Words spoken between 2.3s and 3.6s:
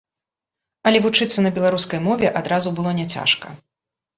адразу было няцяжка.